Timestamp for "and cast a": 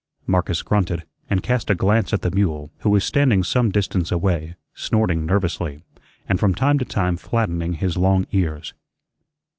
1.29-1.75